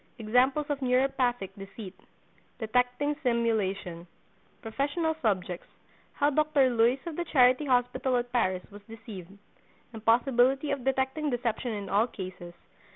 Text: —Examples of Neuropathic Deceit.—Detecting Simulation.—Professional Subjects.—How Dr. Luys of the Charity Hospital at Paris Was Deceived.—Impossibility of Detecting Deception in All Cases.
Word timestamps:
—Examples 0.17 0.65
of 0.69 0.79
Neuropathic 0.81 1.51
Deceit.—Detecting 1.59 3.17
Simulation.—Professional 3.21 5.15
Subjects.—How 5.21 6.31
Dr. 6.31 6.71
Luys 6.71 6.97
of 7.05 7.15
the 7.15 7.25
Charity 7.25 7.65
Hospital 7.67 8.17
at 8.17 8.31
Paris 8.31 8.63
Was 8.71 8.81
Deceived.—Impossibility 8.89 10.71
of 10.71 10.83
Detecting 10.83 11.29
Deception 11.29 11.73
in 11.73 11.87
All 11.87 12.07
Cases. 12.07 12.55